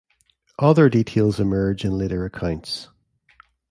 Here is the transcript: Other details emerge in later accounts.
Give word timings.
Other 0.57 0.89
details 0.89 1.39
emerge 1.39 1.85
in 1.85 1.95
later 1.95 2.25
accounts. 2.25 2.87